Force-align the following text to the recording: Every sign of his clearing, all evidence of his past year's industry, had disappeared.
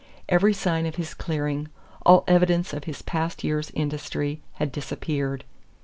Every 0.27 0.51
sign 0.51 0.87
of 0.87 0.95
his 0.95 1.13
clearing, 1.13 1.67
all 2.03 2.23
evidence 2.27 2.73
of 2.73 2.85
his 2.85 3.03
past 3.03 3.43
year's 3.43 3.69
industry, 3.75 4.41
had 4.53 4.71
disappeared. 4.71 5.43